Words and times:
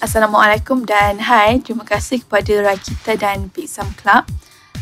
Assalamualaikum 0.00 0.88
dan 0.88 1.20
hai. 1.20 1.60
Terima 1.60 1.84
kasih 1.84 2.24
kepada 2.24 2.72
Rakita 2.72 3.20
dan 3.20 3.52
Pixam 3.52 3.84
Club 4.00 4.24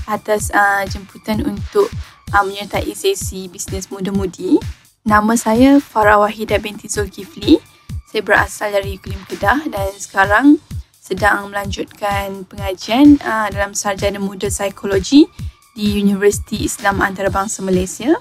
atas 0.06 0.46
uh, 0.54 0.86
jemputan 0.86 1.42
untuk 1.42 1.90
uh, 2.30 2.42
menyertai 2.46 2.86
sesi 2.94 3.50
bisnes 3.50 3.90
muda-mudi. 3.90 4.62
Nama 5.02 5.34
saya 5.34 5.82
Farah 5.82 6.22
Wahidah 6.22 6.62
binti 6.62 6.86
Zulkifli. 6.86 7.58
Saya 8.06 8.22
berasal 8.22 8.70
dari 8.70 8.94
Kulim 9.02 9.18
Kedah 9.26 9.66
dan 9.66 9.90
sekarang 9.98 10.62
sedang 11.02 11.50
melanjutkan 11.50 12.46
pengajian 12.46 13.18
uh, 13.18 13.50
dalam 13.50 13.74
sarjana 13.74 14.22
muda 14.22 14.46
psikologi 14.46 15.26
di 15.74 15.98
Universiti 15.98 16.62
Islam 16.62 17.02
Antarabangsa 17.02 17.66
Malaysia. 17.66 18.14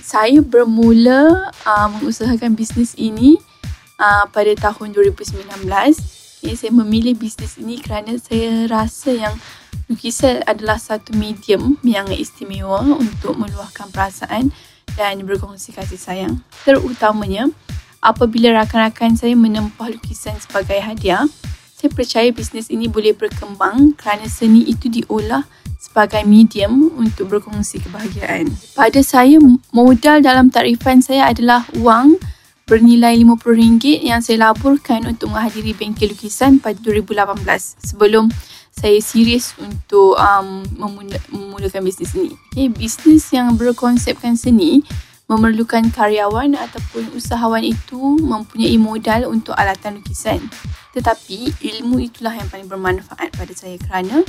Saya 0.00 0.40
bermula 0.40 1.52
uh, 1.68 1.88
mengusahakan 2.00 2.56
bisnes 2.56 2.96
ini 2.96 3.36
uh, 4.00 4.24
pada 4.32 4.56
tahun 4.56 4.96
2019 4.96 5.44
Okay, 6.40 6.56
saya 6.56 6.72
memilih 6.72 7.20
bisnes 7.20 7.60
ini 7.60 7.76
kerana 7.76 8.16
saya 8.16 8.64
rasa 8.64 9.12
yang 9.12 9.36
lukisan 9.92 10.40
adalah 10.48 10.80
satu 10.80 11.12
medium 11.12 11.76
yang 11.84 12.08
istimewa 12.08 12.80
untuk 12.96 13.36
meluahkan 13.36 13.92
perasaan 13.92 14.48
dan 14.96 15.20
berkongsi 15.28 15.76
kasih 15.76 16.00
sayang. 16.00 16.40
Terutamanya, 16.64 17.52
apabila 18.00 18.56
rakan-rakan 18.56 19.20
saya 19.20 19.36
menempah 19.36 19.92
lukisan 19.92 20.32
sebagai 20.40 20.80
hadiah, 20.80 21.28
saya 21.76 21.92
percaya 21.92 22.32
bisnes 22.32 22.72
ini 22.72 22.88
boleh 22.88 23.12
berkembang 23.12 23.92
kerana 24.00 24.24
seni 24.24 24.64
itu 24.64 24.88
diolah 24.88 25.44
sebagai 25.76 26.24
medium 26.24 26.88
untuk 26.96 27.36
berkongsi 27.36 27.84
kebahagiaan. 27.84 28.48
Pada 28.72 29.04
saya, 29.04 29.36
modal 29.76 30.24
dalam 30.24 30.48
tarifan 30.48 31.04
saya 31.04 31.28
adalah 31.28 31.68
wang 31.76 32.16
bernilai 32.70 33.18
RM50 33.18 34.06
yang 34.06 34.22
saya 34.22 34.46
laburkan 34.46 35.02
untuk 35.10 35.34
menghadiri 35.34 35.74
bengkel 35.74 36.14
lukisan 36.14 36.62
pada 36.62 36.78
2018 36.78 37.42
sebelum 37.82 38.30
saya 38.70 39.02
serius 39.02 39.58
untuk 39.58 40.14
um, 40.14 40.62
memula- 40.78 41.26
memulakan 41.34 41.82
bisnes 41.82 42.14
ini. 42.14 42.38
Okay, 42.54 42.70
bisnes 42.70 43.26
yang 43.34 43.58
berkonsepkan 43.58 44.38
seni 44.38 44.86
memerlukan 45.26 45.90
karyawan 45.90 46.54
ataupun 46.54 47.10
usahawan 47.18 47.66
itu 47.66 47.98
mempunyai 48.22 48.78
modal 48.78 49.34
untuk 49.34 49.58
alatan 49.58 49.98
lukisan. 49.98 50.38
Tetapi 50.94 51.58
ilmu 51.58 51.98
itulah 52.06 52.38
yang 52.38 52.46
paling 52.46 52.70
bermanfaat 52.70 53.34
pada 53.34 53.50
saya 53.50 53.78
kerana 53.82 54.22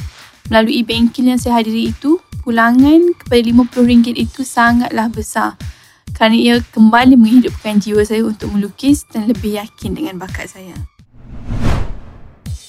melalui 0.49 0.81
bengkel 0.81 1.29
yang 1.29 1.37
saya 1.37 1.61
hadiri 1.61 1.93
itu, 1.93 2.17
pulangan 2.41 3.13
kepada 3.21 3.45
RM50 3.45 4.17
itu 4.17 4.41
sangatlah 4.41 5.13
besar 5.13 5.57
kerana 6.13 6.35
ia 6.37 6.55
kembali 6.73 7.17
menghidupkan 7.17 7.81
jiwa 7.81 8.05
saya 8.05 8.25
untuk 8.25 8.53
melukis 8.53 9.05
dan 9.09 9.25
lebih 9.29 9.57
yakin 9.57 9.97
dengan 9.97 10.21
bakat 10.21 10.51
saya. 10.53 10.75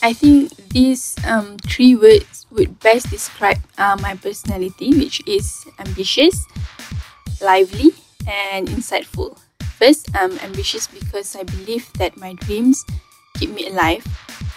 I 0.02 0.10
think 0.10 0.50
these 0.74 1.14
um, 1.22 1.56
three 1.62 1.94
words 1.94 2.50
would 2.50 2.82
best 2.82 3.06
describe 3.06 3.62
uh, 3.78 3.94
my 4.02 4.18
personality, 4.18 4.90
which 4.98 5.22
is 5.30 5.62
ambitious, 5.78 6.34
lively, 7.38 7.94
and 8.26 8.66
insightful. 8.66 9.38
First, 9.78 10.10
I'm 10.14 10.38
ambitious 10.42 10.90
because 10.90 11.38
I 11.38 11.46
believe 11.46 11.86
that 12.02 12.18
my 12.18 12.34
dreams 12.34 12.82
keep 13.38 13.54
me 13.54 13.70
alive. 13.70 14.02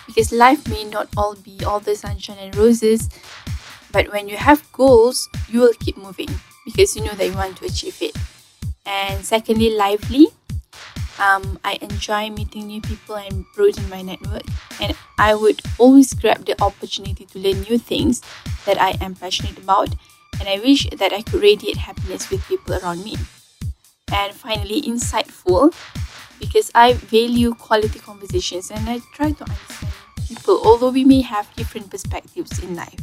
Because 0.05 0.31
life 0.31 0.67
may 0.69 0.83
not 0.83 1.09
all 1.17 1.35
be 1.35 1.61
all 1.65 1.79
the 1.79 1.95
sunshine 1.95 2.37
and 2.41 2.55
roses, 2.55 3.09
but 3.91 4.11
when 4.13 4.29
you 4.29 4.37
have 4.37 4.65
goals, 4.71 5.29
you 5.49 5.61
will 5.61 5.73
keep 5.79 5.97
moving 5.97 6.29
because 6.65 6.95
you 6.95 7.03
know 7.03 7.13
that 7.13 7.25
you 7.25 7.33
want 7.33 7.57
to 7.57 7.65
achieve 7.65 7.97
it. 8.01 8.17
And 8.85 9.25
secondly, 9.25 9.75
lively. 9.75 10.27
Um, 11.17 11.59
I 11.63 11.79
enjoy 11.81 12.29
meeting 12.29 12.67
new 12.67 12.81
people 12.81 13.15
and 13.15 13.45
broaden 13.55 13.89
my 13.89 14.01
network. 14.01 14.43
And 14.81 14.95
I 15.17 15.33
would 15.33 15.61
always 15.77 16.13
grab 16.13 16.45
the 16.45 16.61
opportunity 16.61 17.25
to 17.25 17.39
learn 17.39 17.61
new 17.61 17.77
things 17.77 18.21
that 18.65 18.79
I 18.81 18.97
am 19.01 19.15
passionate 19.15 19.57
about. 19.57 19.89
And 20.39 20.49
I 20.49 20.59
wish 20.59 20.89
that 20.91 21.13
I 21.13 21.21
could 21.21 21.41
radiate 21.41 21.77
happiness 21.77 22.29
with 22.29 22.45
people 22.47 22.75
around 22.75 23.03
me. 23.03 23.15
And 24.11 24.33
finally, 24.33 24.81
insightful 24.81 25.73
because 26.39 26.71
I 26.75 26.93
value 26.93 27.53
quality 27.55 27.99
conversations 27.99 28.69
and 28.71 28.89
I 28.89 28.99
try 29.13 29.31
to 29.31 29.43
understand 29.43 29.93
people, 30.27 30.61
although 30.63 30.91
we 30.91 31.05
may 31.05 31.21
have 31.21 31.53
different 31.55 31.89
perspectives 31.89 32.59
in 32.59 32.75
life. 32.75 32.99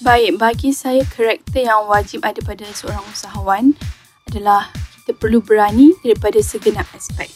Baik, 0.00 0.40
bagi 0.40 0.72
saya 0.72 1.04
karakter 1.04 1.68
yang 1.68 1.84
wajib 1.84 2.24
ada 2.24 2.40
pada 2.40 2.64
seorang 2.72 3.04
usahawan 3.12 3.76
adalah 4.30 4.70
kita 5.02 5.18
perlu 5.18 5.42
berani 5.42 5.90
daripada 6.06 6.38
segenap 6.38 6.86
aspek. 6.94 7.26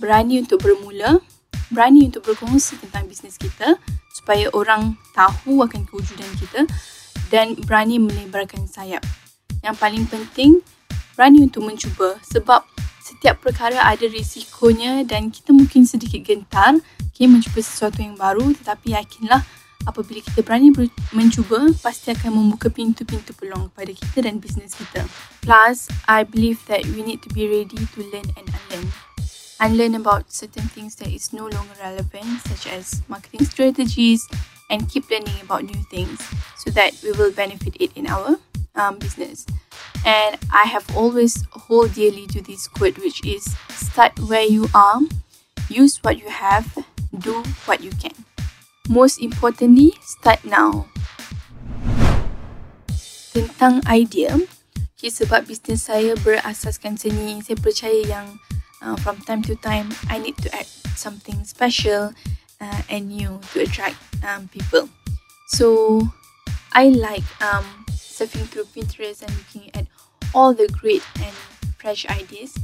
Berani 0.00 0.40
untuk 0.40 0.64
bermula, 0.64 1.20
berani 1.68 2.08
untuk 2.08 2.24
berkongsi 2.24 2.80
tentang 2.80 3.04
bisnes 3.04 3.36
kita 3.36 3.76
supaya 4.16 4.48
orang 4.56 4.96
tahu 5.12 5.60
akan 5.60 5.84
kewujudan 5.84 6.32
kita 6.40 6.64
dan 7.28 7.54
berani 7.68 8.00
melebarkan 8.00 8.64
sayap. 8.64 9.04
Yang 9.60 9.76
paling 9.76 10.04
penting, 10.08 10.50
berani 11.12 11.44
untuk 11.44 11.68
mencuba 11.68 12.16
sebab 12.24 12.64
setiap 13.04 13.44
perkara 13.44 13.84
ada 13.84 14.08
risikonya 14.08 15.04
dan 15.04 15.28
kita 15.28 15.52
mungkin 15.52 15.84
sedikit 15.84 16.24
gentar 16.24 16.80
okay, 17.10 17.28
mencuba 17.28 17.60
sesuatu 17.60 18.00
yang 18.00 18.16
baru 18.16 18.56
tetapi 18.56 18.96
yakinlah 18.96 19.44
apabila 19.88 20.20
kita 20.20 20.44
berani 20.44 20.72
mencuba, 21.12 21.72
pasti 21.80 22.12
akan 22.12 22.36
membuka 22.36 22.68
pintu-pintu 22.68 23.32
peluang 23.36 23.72
kepada 23.72 23.92
kita 23.96 24.18
dan 24.28 24.36
bisnes 24.36 24.76
kita. 24.76 25.04
Plus, 25.40 25.88
I 26.04 26.24
believe 26.24 26.60
that 26.68 26.84
we 26.92 27.00
need 27.00 27.24
to 27.24 27.30
be 27.32 27.48
ready 27.48 27.80
to 27.80 27.98
learn 28.12 28.28
and 28.36 28.46
unlearn. 28.48 28.88
Unlearn 29.60 29.94
about 29.96 30.32
certain 30.32 30.64
things 30.72 30.96
that 31.00 31.12
is 31.12 31.36
no 31.36 31.44
longer 31.44 31.76
relevant, 31.80 32.40
such 32.48 32.64
as 32.68 33.04
marketing 33.12 33.44
strategies, 33.44 34.24
and 34.72 34.88
keep 34.88 35.10
learning 35.10 35.36
about 35.42 35.68
new 35.68 35.82
things 35.92 36.16
so 36.56 36.70
that 36.72 36.96
we 37.04 37.12
will 37.12 37.32
benefit 37.32 37.76
it 37.76 37.92
in 37.92 38.08
our 38.08 38.40
um, 38.74 38.96
business. 38.96 39.44
And 40.06 40.38
I 40.48 40.64
have 40.64 40.88
always 40.96 41.44
hold 41.52 41.92
dearly 41.92 42.26
to 42.32 42.40
this 42.40 42.68
quote, 42.68 42.96
which 42.98 43.20
is 43.26 43.44
start 43.68 44.16
where 44.20 44.46
you 44.46 44.68
are, 44.72 45.00
use 45.68 46.00
what 46.00 46.16
you 46.16 46.30
have, 46.30 46.72
do 47.18 47.42
what 47.66 47.82
you 47.82 47.90
can. 48.00 48.29
Most 48.88 49.20
importantly, 49.20 49.92
start 50.00 50.44
now. 50.44 50.88
Tentang 53.36 53.84
idea, 53.86 54.40
okay, 54.96 55.12
sebab 55.12 55.46
bisnes 55.46 55.86
saya 55.86 56.16
berasaskan 56.18 56.96
seni, 56.96 57.42
saya 57.44 57.58
percaya 57.60 58.00
yang 58.06 58.26
uh, 58.80 58.96
from 59.04 59.20
time 59.22 59.42
to 59.44 59.54
time, 59.60 59.92
I 60.08 60.18
need 60.18 60.40
to 60.42 60.50
add 60.56 60.66
something 60.96 61.44
special 61.44 62.12
uh, 62.60 62.80
and 62.88 63.08
new 63.08 63.40
to 63.52 63.62
attract 63.62 63.96
um, 64.24 64.48
people. 64.48 64.88
So, 65.48 66.02
I 66.72 66.90
like 66.90 67.26
um, 67.42 67.66
surfing 67.92 68.46
through 68.48 68.70
Pinterest 68.70 69.22
and 69.22 69.32
looking 69.34 69.70
at 69.74 69.86
all 70.34 70.54
the 70.54 70.68
great 70.68 71.02
and 71.18 71.34
fresh 71.78 72.06
ideas. 72.06 72.54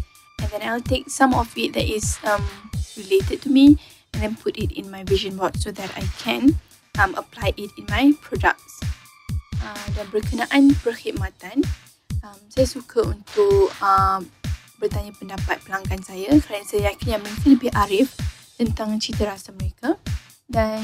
And 0.41 0.51
then 0.51 0.63
I'll 0.63 0.85
take 0.85 1.11
some 1.11 1.35
of 1.35 1.57
it 1.57 1.73
that 1.73 1.89
is 1.89 2.19
um, 2.23 2.45
related 2.97 3.43
to 3.43 3.51
me 3.51 3.79
and 4.17 4.25
then 4.25 4.35
put 4.41 4.57
it 4.57 4.73
in 4.73 4.89
my 4.89 5.05
vision 5.05 5.37
board 5.37 5.61
so 5.61 5.69
that 5.77 5.93
I 5.93 6.09
can 6.17 6.57
um, 6.97 7.13
apply 7.21 7.53
it 7.61 7.69
in 7.77 7.85
my 7.93 8.17
products. 8.25 8.81
Uh, 9.61 9.87
dan 9.93 10.09
berkenaan 10.09 10.73
perkhidmatan, 10.81 11.61
um, 12.25 12.41
saya 12.49 12.65
suka 12.65 13.05
untuk 13.05 13.69
um, 13.85 14.25
bertanya 14.81 15.13
pendapat 15.21 15.61
pelanggan 15.69 16.01
saya 16.01 16.33
kerana 16.41 16.65
saya 16.65 16.93
yakin 16.93 17.19
yang 17.19 17.23
mereka 17.25 17.45
lebih 17.45 17.71
arif 17.77 18.09
tentang 18.57 18.97
cita 18.97 19.29
rasa 19.29 19.53
mereka 19.53 20.01
dan 20.49 20.81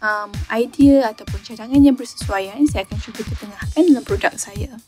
um, 0.00 0.32
idea 0.48 1.12
ataupun 1.12 1.44
cadangan 1.44 1.80
yang 1.80 1.96
bersesuaian 1.96 2.64
saya 2.64 2.88
akan 2.88 2.98
cuba 3.04 3.20
ketengahkan 3.20 3.82
dalam 3.84 4.04
produk 4.04 4.32
saya. 4.40 4.80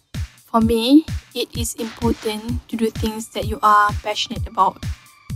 For 0.49 0.65
me, 0.65 1.05
it 1.37 1.53
is 1.53 1.77
important 1.77 2.65
to 2.73 2.81
do 2.81 2.89
things 2.89 3.37
that 3.37 3.45
you 3.45 3.61
are 3.61 3.93
passionate 4.01 4.49
about. 4.49 4.81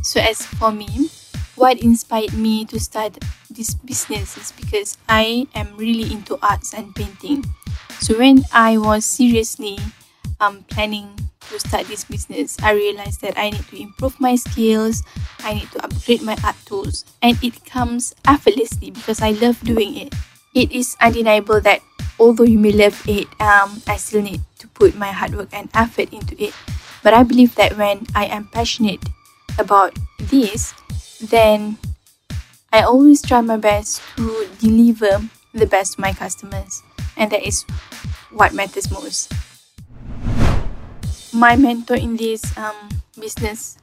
So 0.00 0.24
as 0.24 0.40
for 0.56 0.72
me, 0.72 1.12
what 1.62 1.78
inspired 1.78 2.34
me 2.34 2.64
to 2.66 2.74
start 2.82 3.14
this 3.46 3.78
business 3.86 4.34
is 4.34 4.50
because 4.50 4.98
I 5.08 5.46
am 5.54 5.78
really 5.78 6.10
into 6.10 6.34
arts 6.42 6.74
and 6.74 6.90
painting. 6.92 7.46
So 8.02 8.18
when 8.18 8.42
I 8.50 8.78
was 8.78 9.06
seriously 9.06 9.78
um, 10.40 10.66
planning 10.66 11.14
to 11.54 11.60
start 11.62 11.86
this 11.86 12.02
business, 12.02 12.58
I 12.66 12.72
realized 12.72 13.22
that 13.22 13.38
I 13.38 13.50
need 13.50 13.62
to 13.70 13.80
improve 13.80 14.18
my 14.18 14.34
skills, 14.34 15.06
I 15.46 15.54
need 15.54 15.70
to 15.70 15.84
upgrade 15.86 16.22
my 16.22 16.34
art 16.42 16.58
tools, 16.66 17.04
and 17.22 17.38
it 17.44 17.64
comes 17.64 18.12
effortlessly 18.26 18.90
because 18.90 19.22
I 19.22 19.30
love 19.30 19.62
doing 19.62 19.96
it. 19.96 20.14
It 20.58 20.72
is 20.72 20.96
undeniable 20.98 21.60
that 21.60 21.78
although 22.18 22.42
you 22.42 22.58
may 22.58 22.72
love 22.72 22.98
it, 23.06 23.30
um, 23.38 23.78
I 23.86 24.02
still 24.02 24.22
need 24.22 24.42
to 24.58 24.66
put 24.66 24.98
my 24.98 25.14
hard 25.14 25.38
work 25.38 25.54
and 25.54 25.70
effort 25.74 26.12
into 26.12 26.34
it. 26.42 26.54
But 27.04 27.14
I 27.14 27.22
believe 27.22 27.54
that 27.54 27.78
when 27.78 28.10
I 28.16 28.26
am 28.26 28.50
passionate 28.50 29.06
about 29.60 29.94
this, 30.18 30.74
then 31.22 31.78
I 32.72 32.82
always 32.82 33.22
try 33.22 33.40
my 33.40 33.56
best 33.56 34.02
to 34.16 34.48
deliver 34.58 35.28
the 35.54 35.66
best 35.66 35.94
to 35.94 36.00
my 36.00 36.12
customers, 36.12 36.82
and 37.16 37.30
that 37.30 37.42
is 37.42 37.64
what 38.30 38.54
matters 38.54 38.90
most. 38.90 39.32
My 41.32 41.56
mentor 41.56 41.94
in 41.96 42.16
this 42.16 42.42
um, 42.56 42.88
business 43.18 43.78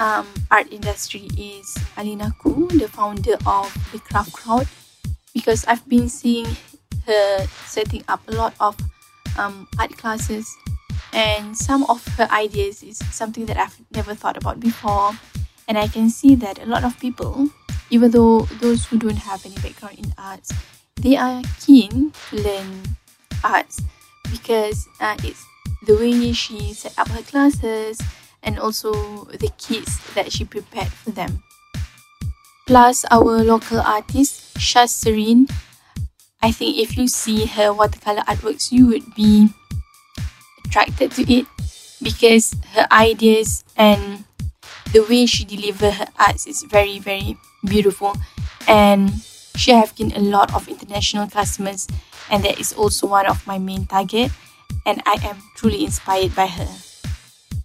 um, 0.00 0.26
art 0.50 0.72
industry 0.72 1.28
is 1.36 1.76
Alina 1.96 2.32
Ku, 2.40 2.68
the 2.68 2.88
founder 2.88 3.36
of 3.46 3.70
the 3.92 3.98
Craft 3.98 4.32
Crowd, 4.32 4.66
because 5.34 5.64
I've 5.66 5.86
been 5.88 6.08
seeing 6.08 6.46
her 7.06 7.46
setting 7.66 8.04
up 8.08 8.22
a 8.28 8.32
lot 8.32 8.54
of 8.60 8.76
um, 9.38 9.68
art 9.78 9.96
classes, 9.96 10.48
and 11.12 11.56
some 11.56 11.84
of 11.90 12.06
her 12.16 12.28
ideas 12.30 12.82
is 12.82 12.98
something 13.10 13.46
that 13.46 13.56
I've 13.56 13.76
never 13.92 14.14
thought 14.14 14.36
about 14.36 14.60
before. 14.60 15.12
And 15.70 15.78
I 15.78 15.86
can 15.86 16.10
see 16.10 16.34
that 16.34 16.58
a 16.58 16.66
lot 16.66 16.82
of 16.82 16.98
people, 16.98 17.48
even 17.90 18.10
though 18.10 18.40
those 18.58 18.86
who 18.86 18.98
don't 18.98 19.22
have 19.22 19.46
any 19.46 19.54
background 19.62 20.00
in 20.00 20.12
arts, 20.18 20.50
they 20.96 21.16
are 21.16 21.42
keen 21.60 22.10
to 22.10 22.42
learn 22.42 22.82
arts 23.44 23.80
because 24.32 24.88
uh, 25.00 25.14
it's 25.22 25.46
the 25.86 25.94
way 25.94 26.32
she 26.32 26.74
set 26.74 26.98
up 26.98 27.06
her 27.14 27.22
classes 27.22 28.02
and 28.42 28.58
also 28.58 28.90
the 29.30 29.48
kids 29.58 30.02
that 30.14 30.32
she 30.32 30.44
prepared 30.44 30.88
for 30.90 31.12
them. 31.12 31.40
Plus, 32.66 33.04
our 33.12 33.38
local 33.44 33.78
artist, 33.78 34.58
Shaz 34.58 34.88
Serene, 34.88 35.46
I 36.42 36.50
think 36.50 36.78
if 36.78 36.98
you 36.98 37.06
see 37.06 37.46
her 37.46 37.72
watercolor 37.72 38.22
artworks, 38.26 38.72
you 38.72 38.88
would 38.88 39.14
be 39.14 39.50
attracted 40.66 41.12
to 41.12 41.32
it 41.32 41.46
because 42.02 42.56
her 42.74 42.88
ideas 42.90 43.62
and 43.76 44.24
the 44.92 45.00
way 45.06 45.26
she 45.26 45.44
deliver 45.44 45.90
her 45.90 46.08
arts 46.18 46.46
is 46.46 46.62
very, 46.64 46.98
very 46.98 47.36
beautiful. 47.64 48.16
And 48.66 49.12
she 49.56 49.72
have 49.72 49.94
gained 49.94 50.16
a 50.16 50.20
lot 50.20 50.54
of 50.54 50.68
international 50.68 51.28
customers 51.28 51.88
and 52.30 52.44
that 52.44 52.58
is 52.58 52.72
also 52.72 53.06
one 53.06 53.26
of 53.26 53.46
my 53.46 53.58
main 53.58 53.86
target 53.86 54.30
and 54.86 55.02
I 55.04 55.18
am 55.26 55.42
truly 55.56 55.84
inspired 55.84 56.34
by 56.34 56.46
her. 56.46 56.70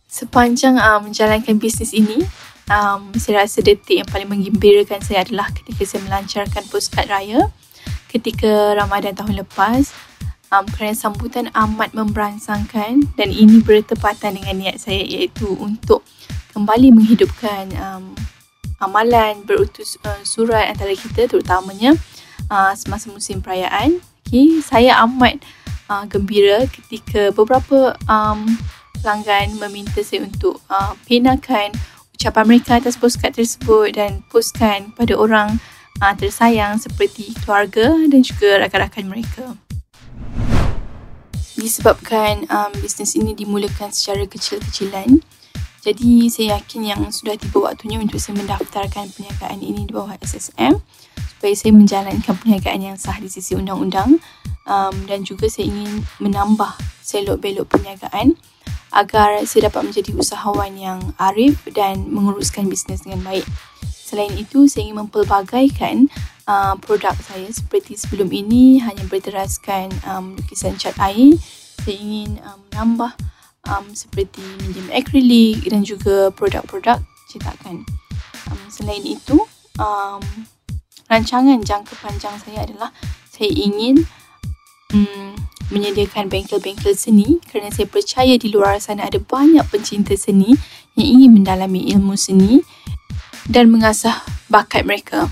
Sepanjang 0.10 0.80
uh, 0.80 1.00
menjalankan 1.04 1.60
bisnes 1.60 1.92
ini, 1.92 2.24
um, 2.72 3.12
saya 3.20 3.44
rasa 3.44 3.62
detik 3.62 4.00
yang 4.00 4.10
paling 4.10 4.32
menggembirakan 4.32 5.04
saya 5.04 5.28
adalah 5.28 5.52
ketika 5.52 5.84
saya 5.84 6.02
melancarkan 6.08 6.64
postcard 6.72 7.12
raya 7.12 7.52
ketika 8.10 8.80
Ramadan 8.80 9.12
tahun 9.12 9.44
lepas 9.44 9.92
um, 10.56 10.66
kerana 10.72 10.96
sambutan 10.96 11.52
amat 11.52 11.92
memberangsangkan 11.92 13.12
dan 13.20 13.30
ini 13.30 13.60
bertepatan 13.60 14.40
dengan 14.40 14.56
niat 14.56 14.80
saya 14.80 15.04
iaitu 15.04 15.52
untuk 15.60 16.08
kembali 16.56 16.96
menghidupkan 16.96 17.68
um, 17.84 18.16
amalan 18.80 19.44
berutus 19.44 20.00
uh, 20.08 20.24
surat 20.24 20.72
antara 20.72 20.96
kita 20.96 21.28
terutamanya 21.28 22.00
uh, 22.48 22.72
semasa 22.72 23.12
musim 23.12 23.44
perayaan. 23.44 24.00
Okay, 24.24 24.64
saya 24.64 24.96
amat 25.04 25.44
uh, 25.92 26.08
gembira 26.08 26.64
ketika 26.72 27.36
beberapa 27.36 28.00
um, 28.08 28.48
pelanggan 29.04 29.60
meminta 29.60 30.00
saya 30.00 30.24
untuk 30.24 30.64
uh, 30.72 30.96
penakan 31.04 31.76
ucapan 32.16 32.44
mereka 32.48 32.80
atas 32.80 32.96
postcard 32.96 33.36
tersebut 33.36 33.92
dan 33.92 34.24
postkan 34.32 34.96
pada 34.96 35.14
orang 35.20 35.60
uh, 36.00 36.16
tersayang 36.16 36.80
seperti 36.80 37.36
keluarga 37.44 37.92
dan 38.08 38.24
juga 38.24 38.64
rakan-rakan 38.64 39.06
mereka. 39.12 39.46
Disebabkan 41.60 42.48
um, 42.48 42.72
bisnes 42.80 43.16
ini 43.20 43.36
dimulakan 43.36 43.92
secara 43.92 44.24
kecil-kecilan, 44.28 45.20
jadi 45.86 46.34
saya 46.34 46.58
yakin 46.58 46.82
yang 46.82 47.02
sudah 47.14 47.38
tiba 47.38 47.62
waktunya 47.62 48.02
untuk 48.02 48.18
saya 48.18 48.42
mendaftarkan 48.42 49.14
perniagaan 49.14 49.62
ini 49.62 49.86
di 49.86 49.94
bawah 49.94 50.18
SSM 50.18 50.82
supaya 51.14 51.54
saya 51.54 51.78
menjalankan 51.78 52.34
perniagaan 52.42 52.82
yang 52.82 52.98
sah 52.98 53.22
di 53.22 53.30
sisi 53.30 53.54
undang-undang 53.54 54.18
um, 54.66 54.96
dan 55.06 55.22
juga 55.22 55.46
saya 55.46 55.70
ingin 55.70 56.02
menambah 56.18 56.74
selok 57.06 57.38
belok 57.38 57.70
perniagaan 57.70 58.34
agar 58.98 59.46
saya 59.46 59.70
dapat 59.70 59.94
menjadi 59.94 60.18
usahawan 60.18 60.74
yang 60.74 60.98
arif 61.22 61.62
dan 61.70 62.10
menguruskan 62.10 62.66
bisnes 62.66 63.06
dengan 63.06 63.22
baik. 63.22 63.46
Selain 63.86 64.32
itu, 64.40 64.66
saya 64.72 64.88
ingin 64.88 65.06
mempelbagaikan 65.06 66.08
uh, 66.48 66.80
produk 66.80 67.14
saya 67.20 67.52
seperti 67.52 68.00
sebelum 68.00 68.32
ini 68.32 68.80
hanya 68.80 69.04
berteraskan 69.06 69.92
um, 70.08 70.40
lukisan 70.40 70.80
cat 70.80 70.96
air. 70.98 71.36
Saya 71.84 71.98
ingin 72.00 72.40
um, 72.42 72.58
menambah 72.72 73.35
um, 73.70 73.86
seperti 73.94 74.42
medium 74.64 74.90
acrylic 74.94 75.66
dan 75.70 75.82
juga 75.86 76.30
produk-produk 76.34 77.02
cetakan. 77.30 77.86
Um, 78.50 78.62
selain 78.70 79.02
itu, 79.04 79.42
um, 79.82 80.22
rancangan 81.10 81.62
jangka 81.62 81.94
panjang 82.02 82.36
saya 82.42 82.66
adalah 82.66 82.90
saya 83.30 83.52
ingin 83.52 84.06
um, 84.94 85.36
menyediakan 85.74 86.30
bengkel-bengkel 86.30 86.94
seni 86.94 87.42
kerana 87.50 87.74
saya 87.74 87.90
percaya 87.90 88.38
di 88.38 88.54
luar 88.54 88.78
sana 88.78 89.10
ada 89.10 89.18
banyak 89.18 89.66
pencinta 89.74 90.14
seni 90.14 90.54
yang 90.94 91.08
ingin 91.20 91.32
mendalami 91.42 91.90
ilmu 91.90 92.14
seni 92.14 92.62
dan 93.50 93.74
mengasah 93.74 94.22
bakat 94.50 94.86
mereka. 94.86 95.30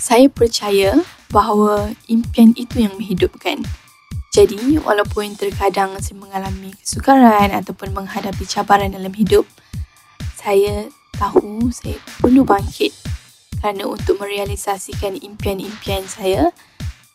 Saya 0.00 0.32
percaya 0.32 0.96
bahawa 1.28 1.92
impian 2.08 2.56
itu 2.56 2.84
yang 2.84 2.96
menghidupkan. 2.96 3.64
Jadi, 4.30 4.78
walaupun 4.78 5.34
terkadang 5.34 5.98
saya 5.98 6.14
mengalami 6.14 6.70
kesukaran 6.78 7.50
ataupun 7.50 7.90
menghadapi 7.90 8.46
cabaran 8.46 8.94
dalam 8.94 9.10
hidup, 9.10 9.42
saya 10.38 10.86
tahu 11.18 11.74
saya 11.74 11.98
perlu 12.22 12.46
bangkit 12.46 12.94
kerana 13.58 13.90
untuk 13.90 14.22
merealisasikan 14.22 15.18
impian-impian 15.18 16.06
saya, 16.06 16.54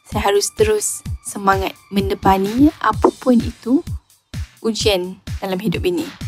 saya 0.03 0.21
harus 0.27 0.51
terus 0.59 1.07
semangat 1.23 1.71
mendepani 1.87 2.67
apapun 2.83 3.39
itu 3.39 3.79
ujian 4.59 5.15
dalam 5.39 5.63
hidup 5.63 5.87
ini. 5.87 6.24